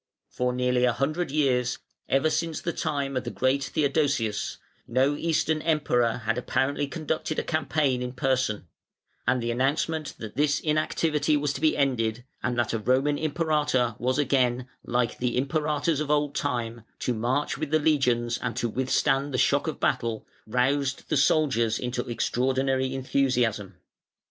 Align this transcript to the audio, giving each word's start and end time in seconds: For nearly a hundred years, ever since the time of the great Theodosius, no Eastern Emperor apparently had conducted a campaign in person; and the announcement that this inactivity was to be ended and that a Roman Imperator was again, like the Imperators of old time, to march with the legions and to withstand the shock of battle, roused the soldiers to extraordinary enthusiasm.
For 0.31 0.51
nearly 0.51 0.83
a 0.85 0.93
hundred 0.93 1.29
years, 1.29 1.77
ever 2.09 2.31
since 2.31 2.59
the 2.59 2.73
time 2.73 3.15
of 3.15 3.23
the 3.23 3.29
great 3.29 3.65
Theodosius, 3.65 4.57
no 4.87 5.13
Eastern 5.15 5.61
Emperor 5.61 6.23
apparently 6.25 6.85
had 6.85 6.91
conducted 6.91 7.37
a 7.37 7.43
campaign 7.43 8.01
in 8.01 8.13
person; 8.13 8.65
and 9.27 9.43
the 9.43 9.51
announcement 9.51 10.15
that 10.17 10.35
this 10.35 10.59
inactivity 10.59 11.37
was 11.37 11.53
to 11.53 11.61
be 11.61 11.77
ended 11.77 12.23
and 12.41 12.57
that 12.57 12.73
a 12.73 12.79
Roman 12.79 13.19
Imperator 13.19 13.95
was 13.99 14.17
again, 14.17 14.67
like 14.83 15.19
the 15.19 15.37
Imperators 15.39 15.99
of 16.01 16.09
old 16.09 16.33
time, 16.33 16.81
to 16.97 17.13
march 17.13 17.59
with 17.59 17.69
the 17.69 17.77
legions 17.77 18.39
and 18.39 18.57
to 18.57 18.69
withstand 18.69 19.31
the 19.31 19.37
shock 19.37 19.67
of 19.67 19.79
battle, 19.79 20.25
roused 20.47 21.09
the 21.09 21.17
soldiers 21.17 21.75
to 21.77 22.09
extraordinary 22.09 22.95
enthusiasm. 22.95 23.75